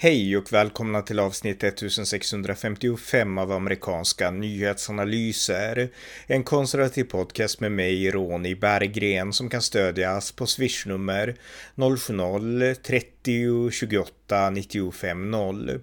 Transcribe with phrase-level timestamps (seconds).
[0.00, 5.88] Hej och välkomna till avsnitt 1655 av amerikanska nyhetsanalyser.
[6.26, 11.34] En konservativ podcast med mig, Ronny Berggren, som kan stödjas på swishnummer
[11.74, 15.80] 070-30 28 95 0.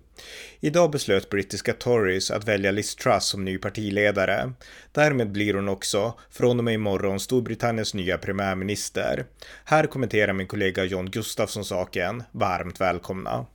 [0.59, 4.53] Idag beslöt brittiska Tories att välja Liz Truss som ny partiledare.
[4.91, 9.25] Därmed blir hon också, från och med imorgon, Storbritanniens nya premiärminister.
[9.65, 12.23] Här kommenterar min kollega John Gustafsson saken.
[12.31, 13.45] Varmt välkomna!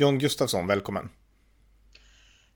[0.00, 1.08] John Gustafsson, välkommen.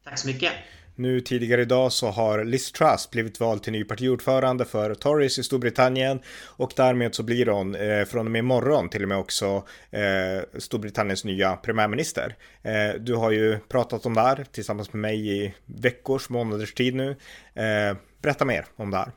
[0.04, 0.52] Tack så mycket.
[0.94, 5.42] Nu tidigare idag så har Liz Truss blivit vald till ny partiordförande för Tories i
[5.42, 9.66] Storbritannien och därmed så blir hon eh, från och med imorgon till och med också
[9.90, 12.36] eh, Storbritanniens nya premiärminister.
[12.62, 16.94] Eh, du har ju pratat om det här tillsammans med mig i veckors, månaders tid
[16.94, 17.10] nu.
[17.54, 19.12] Eh, berätta mer om det här.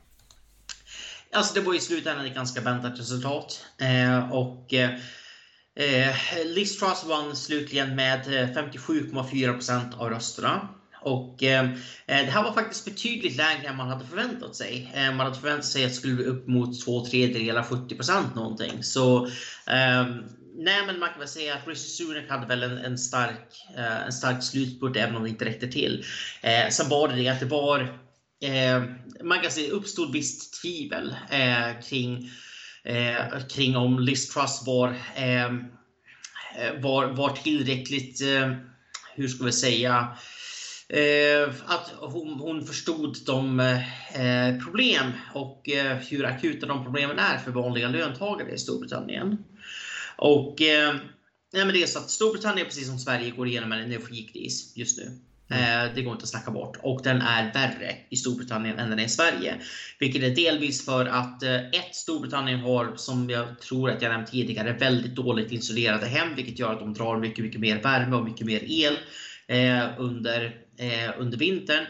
[1.32, 4.74] Alltså det var i slutändan ett ganska väntat resultat eh, och
[5.76, 10.68] eh, Liz Truss vann slutligen med 57,4 eh, av rösterna.
[11.00, 11.64] Och eh,
[12.06, 14.92] eh, det här var faktiskt betydligt lägre än man hade förväntat sig.
[14.94, 18.82] Eh, man hade förväntat sig att det skulle bli upp mot två tredjedelar, 70% någonting.
[18.82, 19.26] Så
[19.66, 20.06] eh,
[20.56, 24.06] nej, men man kan väl säga att Rishi Sunak hade väl en, en stark, eh,
[24.06, 26.04] en stark slutspurt även om det inte räckte till.
[26.40, 27.80] Eh, sen var det det att det var,
[28.42, 28.82] eh,
[29.22, 32.30] man kan säga uppstod visst tvivel eh, kring
[32.86, 38.52] eh, kring om Liz Truss var, eh, eh, var, var tillräckligt, eh,
[39.14, 40.16] hur ska vi säga,
[40.88, 47.38] eh, att hon, hon förstod de eh, problem och eh, hur akuta de problemen är
[47.38, 49.38] för vanliga löntagare i Storbritannien.
[50.16, 50.94] Och eh,
[51.52, 54.98] Nej, men det är så att Storbritannien, precis som Sverige, går igenom en energikris just
[54.98, 55.18] nu.
[55.50, 55.88] Mm.
[55.88, 56.76] Eh, det går inte att snacka bort.
[56.82, 59.54] Och den är värre i Storbritannien än den är i Sverige.
[59.98, 64.30] Vilket är delvis för att eh, ett, Storbritannien har, som jag tror att jag nämnt
[64.30, 66.34] tidigare, väldigt dåligt isolerade hem.
[66.34, 68.98] Vilket gör att de drar mycket, mycket mer värme och mycket mer el
[69.46, 70.44] eh, under,
[70.78, 71.86] eh, under vintern.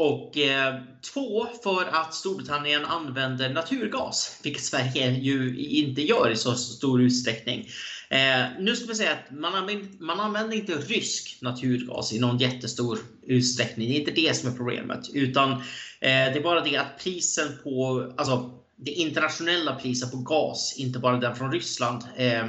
[0.00, 0.74] Och eh,
[1.14, 7.68] två, för att Storbritannien använder naturgas, vilket Sverige ju inte gör i så stor utsträckning.
[8.08, 12.38] Eh, nu ska vi säga att man använder, man använder inte rysk naturgas i någon
[12.38, 13.88] jättestor utsträckning.
[13.88, 15.08] Det är inte det som är problemet.
[15.14, 15.58] Utan eh,
[16.00, 21.16] det är bara det att prisen på, alltså det internationella priset på gas, inte bara
[21.16, 22.46] den från Ryssland, eh,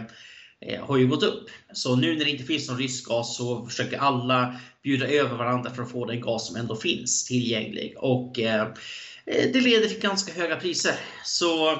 [0.61, 1.49] Eh, har ju gått upp.
[1.73, 5.71] Så nu när det inte finns någon rysk gas så försöker alla bjuda över varandra
[5.71, 7.93] för att få den gas som ändå finns tillgänglig.
[7.97, 8.61] Och eh,
[9.25, 10.95] eh det leder till ganska höga priser.
[11.25, 11.75] Så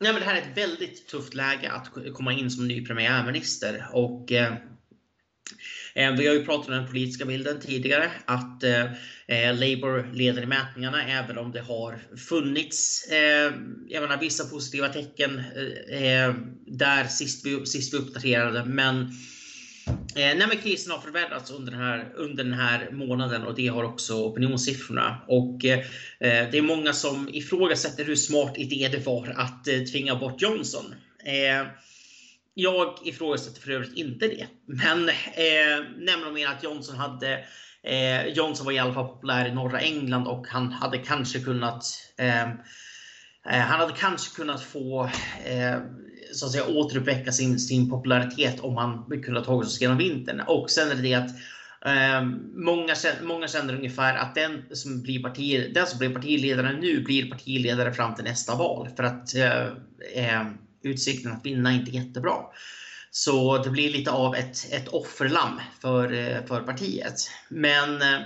[0.00, 3.86] nej, men det här är ett väldigt tufft läge att komma in som ny premiärminister.
[3.92, 4.54] Och, eh,
[5.94, 8.84] Eh, vi har ju pratat om den politiska bilden tidigare, att eh,
[9.26, 13.52] eh, Labour leder i mätningarna även om det har funnits eh,
[13.88, 15.42] jag menar, vissa positiva tecken
[15.90, 16.34] eh, eh
[16.66, 18.64] där sist vi, sist vi uppdaterade.
[18.64, 19.12] Men
[20.16, 23.66] Eh, nej, men krisen har förvärrats under den, här, under den här månaden och det
[23.66, 25.22] har också opinionssiffrorna.
[25.28, 25.84] Och, eh,
[26.18, 30.94] det är många som ifrågasätter hur smart idé det var att eh, tvinga bort Johnson.
[31.24, 31.66] Eh,
[32.54, 34.46] jag ifrågasätter för övrigt inte det.
[34.66, 37.44] Men eh, nämligen att Johnson hade
[37.82, 41.84] eh, Johnson var i alla fall populär i norra England och han hade kanske kunnat
[42.18, 42.50] ehm,
[43.50, 45.04] eh, han hade kanske kunnat få
[45.44, 45.78] eh,
[46.32, 50.40] så att säga återuppväcka sin, sin popularitet om han kunde ha tagit sig genom vintern.
[50.40, 51.30] Och sen är det det att
[51.86, 52.22] eh,
[52.54, 57.30] många, många känner ungefär att den som, blir parti, den som blir partiledare nu blir
[57.30, 58.88] partiledare fram till nästa val.
[58.96, 59.66] För att eh,
[60.14, 62.36] ehm, utsikten att vinna är inte jättebra.
[63.10, 67.30] Så det blir lite av ett, ett offerlamm för, eh, för partiet.
[67.48, 68.20] Men eh,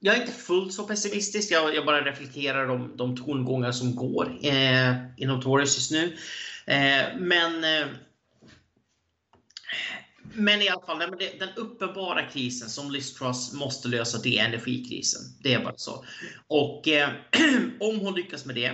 [0.00, 1.52] jag är inte fullt så pessimistisk.
[1.52, 6.16] Jag, jag bara reflekterar om de tongångar som går eh, inom Tories just nu.
[6.66, 7.86] Eh, men eh,
[10.34, 14.44] men i alla fall, men den uppenbara krisen som Liz Truss måste lösa, det är
[14.44, 15.22] energikrisen.
[15.42, 16.04] Det är bara så.
[16.46, 17.08] Och eh,
[17.80, 18.72] om hon lyckas med det,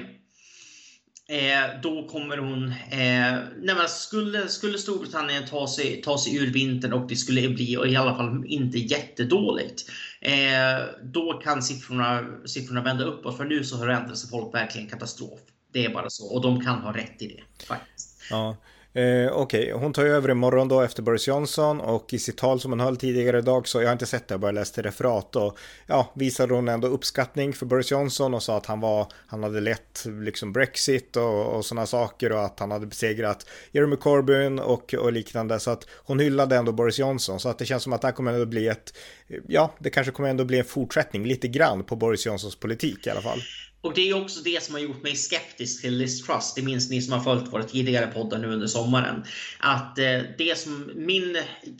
[1.29, 2.69] eh, då kommer hon...
[2.91, 7.73] Eh, nej skulle, skulle Storbritannien ta sig, ta sig ur vintern och det skulle bli
[7.87, 9.91] i alla fall inte jättedåligt,
[10.21, 13.37] eh, då kan siffrorna, siffrorna vända uppåt.
[13.37, 15.41] För nu så förväntar sig folk verkligen katastrof.
[15.73, 16.35] Det är bara så.
[16.35, 17.67] Och de kan ha rätt i det.
[17.67, 18.23] Faktiskt.
[18.31, 18.57] Ja.
[18.93, 19.73] Eh, Okej, okay.
[19.73, 22.97] hon tar över imorgon då efter Boris Johnson och i sitt tal som hon höll
[22.97, 26.55] tidigare idag så jag har inte sett det, jag bara läste referat och ja, visade
[26.55, 30.53] hon ändå uppskattning för Boris Johnson och sa att han var, han hade lett liksom
[30.53, 35.61] Brexit och, och sådana saker och att han hade besegrat Jeremy Corbyn och, och liknande
[35.61, 38.15] så att hon hyllade ändå Boris Johnson så att det känns som att det här
[38.15, 38.99] kommer ändå bli ett,
[39.47, 43.11] ja, det kanske kommer ändå bli en fortsättning lite grann på Boris Johnsons politik i
[43.11, 43.41] alla fall
[43.81, 46.55] och det är också det som har gjort mig skeptisk till Liz Truss.
[46.55, 49.25] Det minns ni som har följt våra tidigare poddar nu under sommaren.
[49.59, 51.39] Att eh, det som min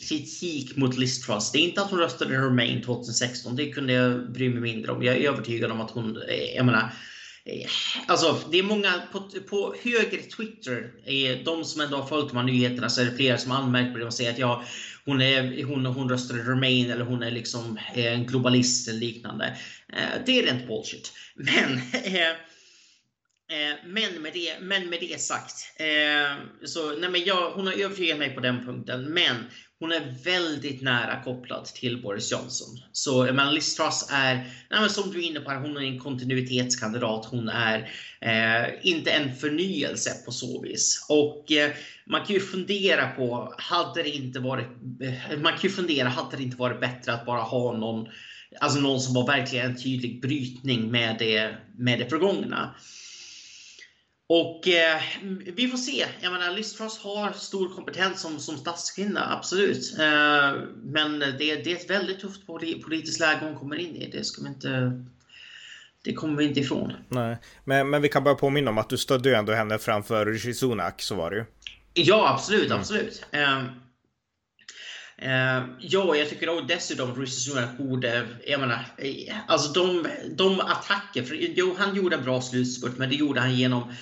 [0.09, 3.57] kritik mot Liz Truss, det är inte att hon röstade Remain 2016.
[3.57, 5.03] Det kunde jag bry mig mindre om.
[5.03, 6.93] Jag är övertygad om att hon, eh, jag menar,
[7.45, 7.69] eh,
[8.07, 10.93] Alltså, det är många på, på högre Twitter,
[11.45, 13.99] de som ändå har följt de här nyheterna, så är det flera som anmärker på
[13.99, 14.65] det och säger att ja,
[15.09, 19.57] hon, är, hon, hon röstade Remain eller hon är liksom eh, en globalist eller liknande.
[19.93, 21.13] Eh, det är rent bullshit.
[21.35, 21.73] Men,
[22.05, 22.37] eh,
[23.51, 27.75] Eh, men, med, det, men med det sagt, eh, så nej men jag, hon har
[27.75, 29.05] övertygat mig på den punkten.
[29.05, 29.37] Men
[29.79, 32.79] hon är väldigt nära kopplad till Boris Johnson.
[32.93, 34.35] Så men Liz Truss är,
[34.71, 37.27] nej men som du är inne på, hon är en kontinuitetskandidat.
[37.31, 37.91] Hon är
[38.21, 41.07] eh, inte en förnyelse på så vis.
[41.09, 41.71] Och eh,
[42.07, 44.67] man kan ju fundera på, hade det inte varit,
[45.03, 48.09] eh, man kan ju fundera, hade det inte varit bättre att bara ha någon
[48.61, 52.75] Alltså någon som var verkligen en tydlig brytning med det, med det förgångna.
[54.31, 55.03] Och eh,
[55.57, 56.07] vi får se.
[56.21, 59.99] Jag menar, Liz Truss har stor kompetens som, som statskvinna, absolut.
[59.99, 60.53] Eh,
[60.83, 64.11] men det, det är ett väldigt tufft politiskt läge hon kommer in i.
[64.11, 65.05] Det ska vi inte...
[66.03, 66.93] Det kommer vi inte ifrån.
[67.09, 70.27] Nej, men, men vi kan bara påminna om att du stödde ju ändå henne framför
[70.27, 71.45] Rishi Sunak, så var det ju.
[71.95, 72.79] Ja, absolut, mm.
[72.79, 73.25] absolut.
[73.31, 73.63] Eh,
[75.21, 80.07] Eh, ja, jag tycker då dessutom att Rishi Sunak borde, jag menar, eh, alltså de,
[80.31, 83.93] de attacker, för jo, han gjorde en bra slutspurt, men det gjorde han genom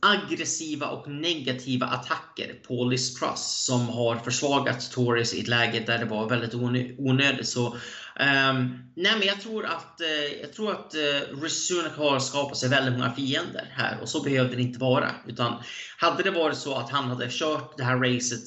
[0.00, 5.98] aggressiva och negativa attacker på Liz Truss som har försvagat Tories i ett läge där
[5.98, 6.54] det var väldigt
[6.98, 7.48] onödigt.
[7.48, 11.96] Så, um, nej men jag tror att, uh, jag tror att eh, uh, Rishi Sunak
[11.96, 15.10] har skapat sig väldigt många fiender här och så behövde det inte vara.
[15.26, 15.62] Utan
[15.98, 18.44] hade det varit så att han hade kört det här racet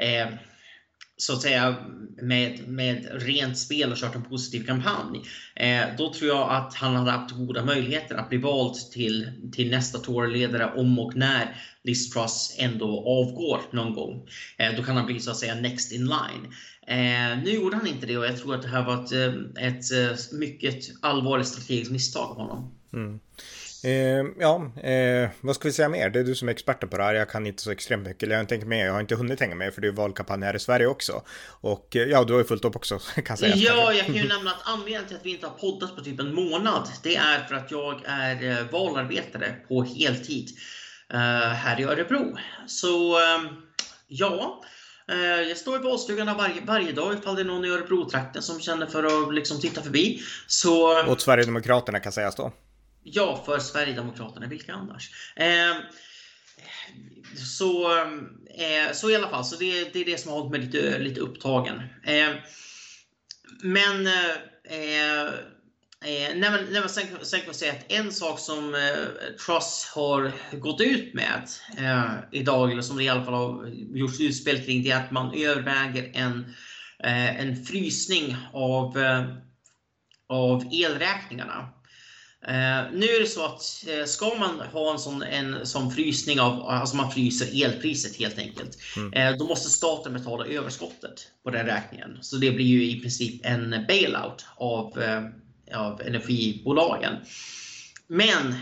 [0.00, 0.38] uh,
[1.18, 1.76] så att säga
[2.22, 5.22] med, med rent spel och kört en positiv kampanj.
[5.56, 9.70] Eh, då tror jag att han hade haft goda möjligheter att bli vald till, till
[9.70, 14.28] nästa Tourledare om och när Liz Truss ändå avgår någon gång.
[14.56, 16.52] Eh, då kan han bli så att säga next in line.
[16.86, 19.66] Eh, nu gjorde han inte det och jag tror att det här var ett, eh,
[19.66, 22.74] ett, eh, mycket allvarligt strategiskt misstag av honom.
[22.92, 23.20] Mm.
[23.84, 26.10] Eh, ja, eh, vad ska vi säga mer?
[26.10, 27.14] Det är du som är expert på det här.
[27.14, 28.22] Jag kan inte så extremt mycket.
[28.22, 28.88] Eller jag har inte tänkt med.
[28.88, 31.22] Jag har inte hunnit hänga med för det är valkampanj här i Sverige också.
[31.60, 33.54] Och eh, ja, du har ju fullt upp också kan säga.
[33.56, 36.20] Ja, jag kan ju nämna att anledningen till att vi inte har poddat på typ
[36.20, 36.88] en månad.
[37.02, 40.48] Det är för att jag är eh, valarbetare på heltid
[41.12, 42.36] eh, här i Örebro.
[42.66, 43.48] Så ehm,
[44.08, 44.62] ja.
[45.10, 48.60] Eh, jag står i valstugan varje, varje dag ifall det är någon i Örebro-trakten som
[48.60, 50.22] känner för att liksom titta förbi.
[50.46, 51.06] Så...
[51.06, 52.52] Åt Sverigedemokraterna kan sägas då?
[53.02, 54.46] Ja, för Sverigedemokraterna.
[54.46, 55.10] Vilka annars?
[55.36, 55.76] Eh,
[57.36, 57.92] så,
[58.58, 60.98] eh, så i alla fall, så det, det är det som har hållit mig lite,
[60.98, 61.82] lite upptagen.
[62.04, 62.36] Ehm, eh,
[63.62, 65.32] men eh,
[66.00, 69.90] nej men, nej men sen, sen kan jag säga att en sak som eh, Truss
[69.94, 71.48] har gått ut med
[71.78, 73.66] eh, idag, eller som det i alla fall har
[73.96, 76.54] gjorts utspel kring, det är att man överväger en,
[77.04, 78.98] eh, en frysning av,
[80.28, 81.68] av elräkningarna.
[82.46, 86.40] Uh, nu är det så att uh, ska man ha en sån, en sån frysning
[86.40, 89.32] av, alltså man fryser elpriset helt enkelt, mm.
[89.32, 92.18] uh, då måste staten betala överskottet på den räkningen.
[92.20, 95.02] Så det blir ju i princip en bailout av,
[95.74, 97.14] av energibolagen.
[98.06, 98.54] Men,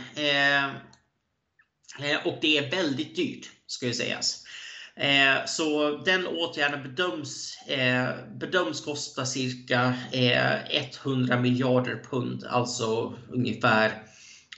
[2.24, 4.44] och det är väldigt dyrt ska ju sägas.
[5.00, 14.02] Eh, så den åtgärden bedöms, eh, bedöms kosta cirka eh, 100 miljarder pund, alltså ungefär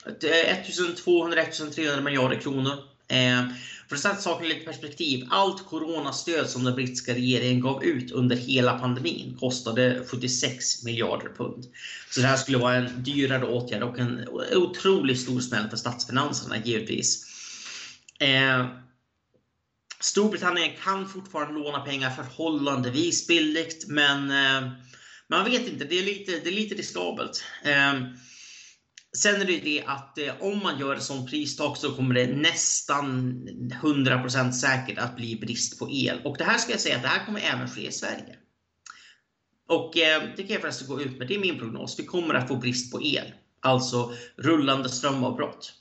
[0.07, 2.73] eh, 1200-1300 miljarder kronor.
[3.09, 3.45] Eh,
[3.88, 8.12] för att sätta saken i lite perspektiv, allt coronastöd som den brittiska regeringen gav ut
[8.12, 11.66] under hela pandemin kostade 76 miljarder pund.
[12.11, 16.57] Så det här skulle vara en dyrare åtgärd och en otroligt stor smäll för statsfinanserna
[16.59, 17.25] givetvis.
[20.00, 24.73] Storbritannien kan fortfarande låna pengar förhållandevis billigt, men eh,
[25.28, 25.85] man vet inte.
[25.85, 27.45] Det är lite, det är lite riskabelt.
[27.64, 27.95] Eh,
[29.17, 32.26] sen är det det att eh, om man gör ett sånt pristak så kommer det
[32.26, 33.33] nästan
[33.83, 36.21] 100% säkert att bli brist på el.
[36.25, 38.37] Och det här ska jag säga att det här kommer även ske i Sverige.
[39.69, 41.28] Och eh, det kan jag förresten gå ut med.
[41.28, 41.99] Det är min prognos.
[41.99, 43.33] Vi kommer att få brist på el.
[43.61, 45.73] Alltså rullande strömavbrott.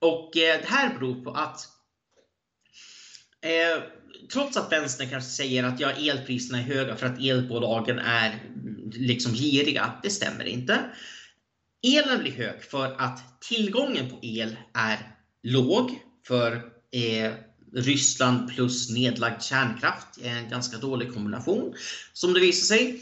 [0.00, 1.75] Och eh, det här beror på att
[3.46, 3.82] Eh,
[4.32, 8.42] trots att vänstern kanske säger att ja, elpriserna är höga för att elbolagen är
[8.92, 9.92] liksom giriga.
[10.02, 10.90] Det stämmer inte.
[11.82, 14.98] Elen blir hög för att tillgången på el är
[15.42, 15.90] låg
[16.26, 16.52] för
[16.92, 17.32] eh,
[17.74, 21.74] Ryssland plus nedlagd kärnkraft är en ganska dålig kombination
[22.12, 23.00] som det visar sig.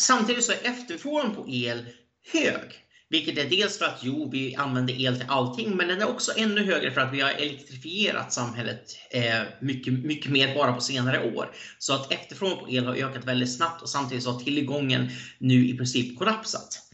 [0.00, 1.86] Samtidigt så är efterfrågan på el
[2.32, 6.08] hög vilket är dels för att jo, vi använder el till allting, men den är
[6.08, 10.80] också ännu högre för att vi har elektrifierat samhället eh, mycket, mycket mer bara på
[10.80, 11.50] senare år.
[11.78, 15.68] Så att efterfrågan på el har ökat väldigt snabbt och samtidigt så har tillgången nu
[15.68, 16.88] i princip kollapsat.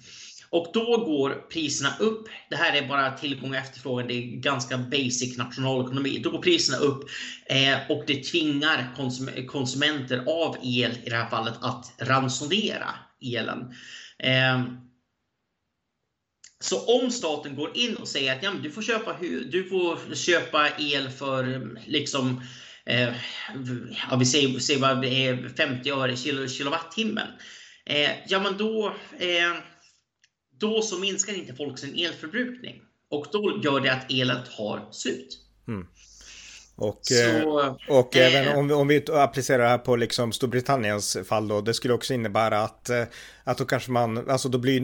[0.50, 2.28] Och då går priserna upp.
[2.50, 4.06] Det här är bara tillgång och efterfrågan.
[4.06, 6.20] Det är ganska basic nationalekonomi.
[6.24, 7.08] Då går priserna upp
[7.46, 13.74] eh, och det tvingar konsum konsumenter av el i det här fallet att ransonera elen.
[14.18, 14.64] Eh,
[16.60, 19.16] så om staten går in och säger att ja, du, får köpa,
[19.50, 22.42] du får köpa el för liksom
[22.86, 23.14] eh,
[24.10, 27.28] ja, vi säger, säger vad 50 öre kilo, kilowattimmen.
[27.86, 29.52] Eh, ja, men då, eh,
[30.60, 35.38] då så minskar inte folk sin elförbrukning och då gör det att elen tar slut.
[35.68, 35.86] Mm.
[36.76, 41.16] Och, så, eh, och äh, även om, om vi applicerar det här på liksom Storbritanniens
[41.28, 43.04] fall då, det skulle också innebära att eh,
[43.46, 44.80] att då kanske man, alltså då blir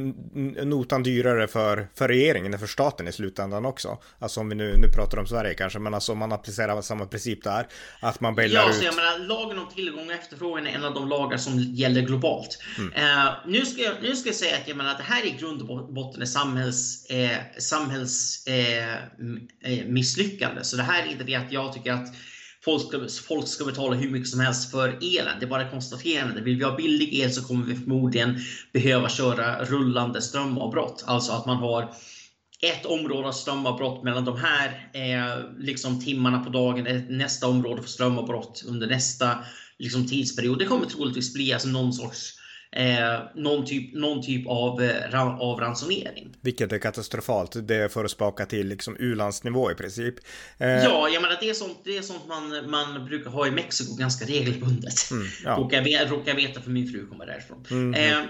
[0.65, 3.99] notan dyrare för, för regeringen för staten i slutändan också.
[4.19, 7.07] Alltså om vi nu, nu pratar om Sverige kanske, men alltså om man applicerar samma
[7.07, 7.67] princip där.
[8.01, 8.77] Att man bailar ja, ut.
[8.79, 12.01] Ja, jag menar lagen om tillgång och efterfrågan är en av de lagar som gäller
[12.01, 12.59] globalt.
[12.79, 12.93] Mm.
[12.93, 15.31] Uh, nu, ska jag, nu ska jag säga att jag menar att det här i
[15.31, 20.65] grund och botten är samhälls, eh, samhälls eh, misslyckande.
[20.65, 22.15] Så det här är inte det att jag tycker att
[22.65, 25.37] folk ska, folk ska betala hur mycket som helst för elen.
[25.41, 26.41] Det är bara konstaterande.
[26.41, 28.39] Vill vi ha billig el så kommer vi förmodligen
[28.73, 31.05] behöva köra rullande strömavbrott.
[31.07, 31.95] Alltså att man har
[32.63, 37.89] ett område av strömavbrott mellan de här eh, liksom timmarna på dagen, nästa område för
[37.89, 39.39] strömavbrott under nästa
[39.79, 40.59] liksom, tidsperiod.
[40.59, 42.40] Det kommer troligtvis bli alltså någon sorts
[42.77, 46.37] eh, någon, typ, någon typ av, eh, av ransonering.
[46.41, 47.69] Vilket är katastrofalt.
[47.69, 50.15] Det är för att spaka till liksom u-landsnivå i princip.
[50.59, 53.50] Eh, ja, jag menar, det är sånt, det är sånt man, man brukar ha i
[53.50, 55.11] Mexiko ganska regelbundet.
[55.11, 55.57] Mm, ja.
[55.57, 57.65] råkar, råkar veta för min fru kommer därifrån.
[57.71, 58.12] Mm, mm.
[58.12, 58.27] eh,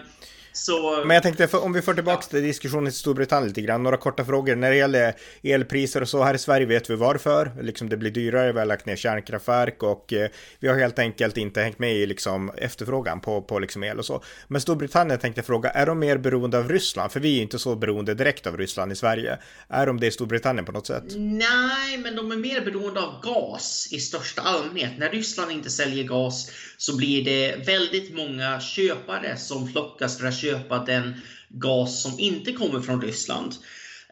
[0.52, 1.04] så...
[1.04, 3.96] Men jag tänkte, för, om vi får tillbaka till diskussionen i Storbritannien lite grann, några
[3.96, 4.56] korta frågor.
[4.56, 7.52] När det gäller elpriser och så, här i Sverige vet vi varför.
[7.62, 11.36] Liksom det blir dyrare, vi har lagt ner kärnkraftverk och eh, vi har helt enkelt
[11.36, 14.22] inte hängt med i liksom, efterfrågan på, på liksom el och så.
[14.48, 17.12] Men Storbritannien tänkte fråga, är de mer beroende av Ryssland?
[17.12, 19.38] För vi är inte så beroende direkt av Ryssland i Sverige.
[19.68, 21.04] Är de det i Storbritannien på något sätt?
[21.16, 24.98] Nej, men de är mer beroende av gas i största allmänhet.
[24.98, 30.34] När Ryssland inte säljer gas så blir det väldigt många köpare som flockas för att
[30.34, 30.49] köpa
[30.86, 33.54] den gas som inte kommer från Ryssland.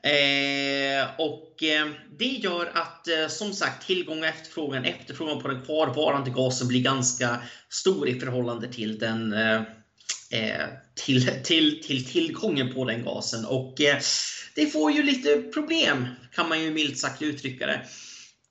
[0.02, 5.64] Eh, och eh, det gör att eh, som sagt tillgång och efterfrågan, efterfrågan på den
[5.64, 9.60] kvarvarande gasen blir ganska stor i förhållande till den eh,
[10.30, 13.44] eh till, till, till tillgången på den gasen.
[13.44, 13.98] Och eh,
[14.54, 17.86] det får ju lite problem kan man ju milt sagt uttrycka det.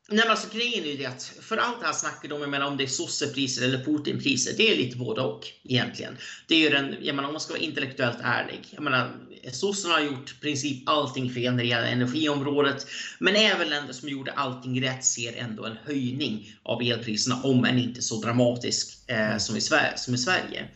[0.09, 2.67] Nej men alltså grejen är ju det att för allt det här snacket om, menar,
[2.67, 6.17] om det är sossepriser eller Putinpriser, det är lite både och egentligen.
[6.47, 8.59] Det är ju den, jag menar om man ska vara intellektuellt ärlig.
[8.71, 9.11] Jag menar,
[9.51, 12.87] sossarna har gjort i princip allting fel när det gäller energiområdet.
[13.19, 17.79] Men även länder som gjorde allting rätt ser ändå en höjning av elpriserna, om än
[17.79, 20.67] inte så dramatisk eh, som, i Sverige, som i Sverige.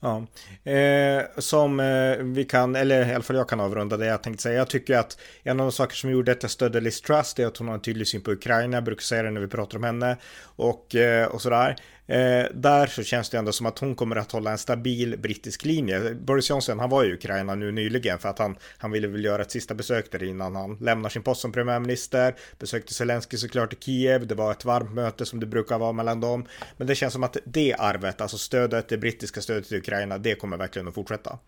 [0.00, 0.26] Ja,
[0.70, 4.42] eh, som eh, vi kan, eller i alla fall jag kan avrunda det jag tänkte
[4.42, 4.58] säga.
[4.58, 7.46] Jag tycker att en av de saker som gjorde att jag stödde Liz Truss är
[7.46, 8.76] att hon har en tydlig syn på Ukraina.
[8.76, 11.76] Jag brukar säga det när vi pratar om henne och, eh, och sådär.
[12.06, 15.64] Eh, där så känns det ändå som att hon kommer att hålla en stabil brittisk
[15.64, 16.14] linje.
[16.14, 19.42] Boris Johnson, han var i Ukraina nu nyligen för att han, han ville väl göra
[19.42, 22.34] ett sista besök där innan han lämnar sin post som premiärminister.
[22.58, 24.26] Besökte Zelensky såklart i Kiev.
[24.26, 26.46] Det var ett varmt möte som det brukar vara mellan dem.
[26.76, 30.34] Men det känns som att det arvet, alltså stödet, det brittiska stödet till Ukraina, det
[30.34, 31.38] kommer verkligen att fortsätta.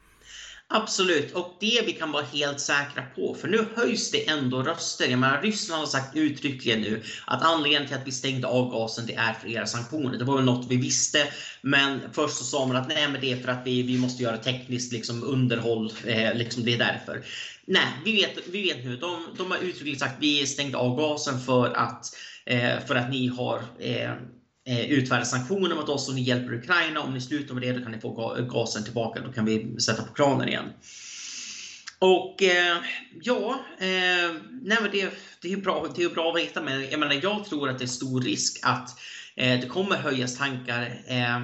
[0.70, 5.08] Absolut, och det vi kan vara helt säkra på, för nu höjs det ändå röster.
[5.08, 9.06] Jag menar, Ryssland har sagt uttryckligen nu att anledningen till att vi stängde av gasen,
[9.06, 10.18] det är för era sanktioner.
[10.18, 11.32] Det var väl något vi visste,
[11.62, 14.23] men först så sa man att nej, men det är för att vi, vi måste
[14.23, 17.25] göra tekniskt liksom, underhåll, eh, liksom det är därför.
[17.66, 20.97] Nej, vi vet, vi vet nu, de, de har uttryckligen sagt att vi stängde av
[20.97, 22.06] gasen för att,
[22.47, 24.16] eh, för att ni har eh, eh,
[24.68, 27.00] Eh, utfärda sanktioner mot oss och ni hjälper Ukraina.
[27.00, 29.20] Om ni slutar med det då kan ni få gasen tillbaka.
[29.20, 30.72] Då kan vi sätta på kranen igen.
[31.98, 32.76] Och eh,
[33.22, 36.62] ja, eh, nej men det, det, är bra, det är bra att veta.
[36.62, 38.98] Men jag, menar, jag tror att det är stor risk att
[39.37, 41.40] eh, det kommer höjas tankar eh,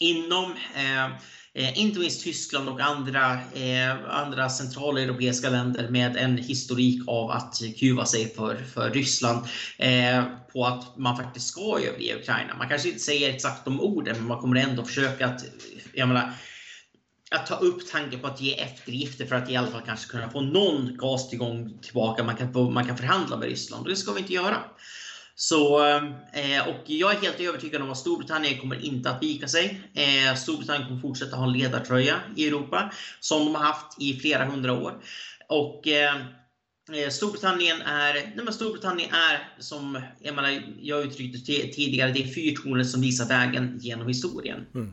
[0.00, 1.08] inom eh,
[1.54, 7.60] eh, inte minst Tyskland och andra, eh, andra centraleuropeiska länder med en historik av att
[7.80, 9.46] kuva sig för, för Ryssland
[9.78, 12.54] eh, på att man faktiskt ska överge Ukraina.
[12.58, 15.44] Man kanske inte säger exakt de orden, men man kommer ändå försöka att,
[15.92, 16.32] jag menar,
[17.30, 20.30] att ta upp tanken på att ge eftergifter för att i alla fall kanske kunna
[20.30, 22.24] få någon gastillgång tillbaka.
[22.24, 24.56] Man kan, få, man kan förhandla med Ryssland och det ska vi inte göra.
[25.36, 25.84] Så,
[26.32, 29.80] eh, och jag är helt övertygad om att Storbritannien kommer inte att vika sig.
[29.94, 34.44] Eh, Storbritannien kommer fortsätta ha en ledartröja i Europa som de har haft i flera
[34.44, 35.02] hundra år.
[35.48, 36.14] Och eh,
[37.10, 41.38] Storbritannien är, nej men Storbritannien är som jag, menar, jag uttryckte
[41.72, 44.66] tidigare, det är fyrtornet som visar vägen genom historien.
[44.74, 44.92] Mm.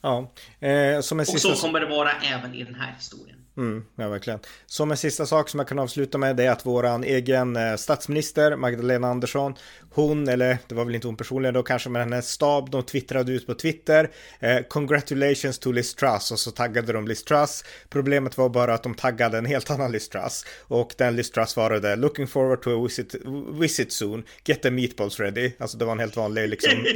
[0.00, 1.48] Ja, eh, som en sista...
[1.48, 3.38] Och så kommer det vara även i den här historien.
[3.56, 4.38] Mm, ja, verkligen.
[4.66, 7.76] Som en sista sak som jag kan avsluta med det är att våran egen eh,
[7.76, 9.54] statsminister Magdalena Andersson,
[9.90, 13.32] hon, eller det var väl inte hon personligen då kanske, men hennes stab, de twittrade
[13.32, 17.64] ut på Twitter eh, “Congratulations to Liz Truss” och så taggade de Liz Truss.
[17.88, 21.50] Problemet var bara att de taggade en helt annan Liz Truss och den Liz Truss
[21.50, 23.14] svarade “Looking forward to a visit,
[23.60, 25.52] visit soon, get the meatballs ready”.
[25.58, 26.72] Alltså det var en helt vanlig liksom.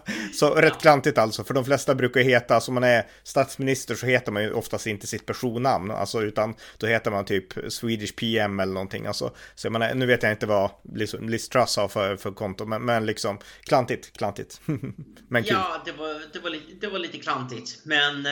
[0.34, 4.32] så rätt klantigt alltså, för de flesta brukar heta, alltså man är statsminister så heter
[4.32, 8.72] man ju oftast inte sitt personnamn alltså utan då heter man typ Swedish PM eller
[8.72, 9.32] någonting, alltså.
[9.54, 10.70] Så jag menar, nu vet jag inte vad
[11.20, 14.60] Liz Truss har för, för konto, men, men liksom klantigt, klantigt.
[15.28, 15.52] men kul.
[15.52, 18.22] Ja, det var, det, var lite, det var lite klantigt, men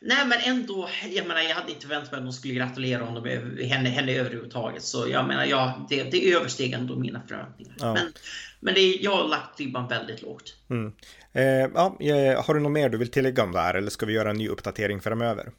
[0.00, 3.24] nej, men ändå, jag menar, jag hade inte väntat mig att de skulle gratulera honom,
[3.60, 7.74] henne, henne överhuvudtaget, så jag menar, ja, det, det översteg ändå mina förväntningar.
[7.78, 7.94] Ja.
[7.94, 8.12] Men,
[8.60, 10.54] men det, jag har lagt ribban väldigt lågt.
[10.70, 10.92] Mm.
[11.32, 14.06] Eh, ja, eh, har du något mer du vill tillägga om det här eller ska
[14.06, 15.52] vi göra en ny uppdatering framöver?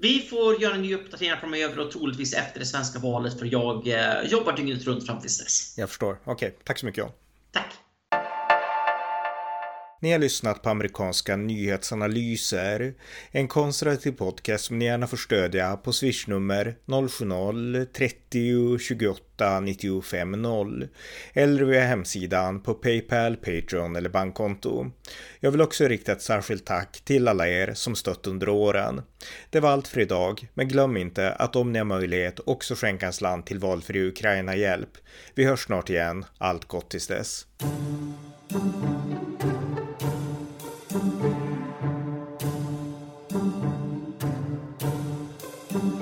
[0.00, 3.88] Vi får göra en ny uppdatering framöver och troligtvis efter det svenska valet för jag
[3.88, 5.74] eh, jobbar dygnet runt fram till dess.
[5.78, 6.18] Jag förstår.
[6.24, 6.50] Okej, okay.
[6.64, 7.10] tack så mycket John.
[7.52, 7.74] Tack.
[10.00, 12.94] Ni har lyssnat på amerikanska nyhetsanalyser,
[13.30, 20.88] en konservativ podcast som ni gärna får stödja på swishnummer 070-30 28 95 0
[21.32, 24.90] eller via hemsidan på Paypal, Patreon eller bankkonto.
[25.40, 29.02] Jag vill också rikta ett särskilt tack till alla er som stött under åren.
[29.50, 33.06] Det var allt för idag, men glöm inte att om ni har möjlighet också skänka
[33.06, 34.90] en slant till valfri Ukraina-hjälp.
[35.34, 37.46] Vi hörs snart igen, allt gott tills dess.
[40.98, 41.22] Thank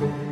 [0.01, 0.26] you.